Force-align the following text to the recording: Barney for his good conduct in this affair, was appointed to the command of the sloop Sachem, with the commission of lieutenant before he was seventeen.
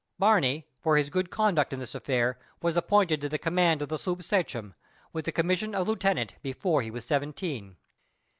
Barney 0.17 0.65
for 0.79 0.97
his 0.97 1.11
good 1.11 1.29
conduct 1.29 1.71
in 1.71 1.79
this 1.79 1.93
affair, 1.93 2.39
was 2.59 2.75
appointed 2.75 3.21
to 3.21 3.29
the 3.29 3.37
command 3.37 3.83
of 3.83 3.89
the 3.89 3.99
sloop 3.99 4.23
Sachem, 4.23 4.73
with 5.13 5.25
the 5.25 5.31
commission 5.31 5.75
of 5.75 5.87
lieutenant 5.87 6.33
before 6.41 6.81
he 6.81 6.89
was 6.89 7.05
seventeen. 7.05 7.77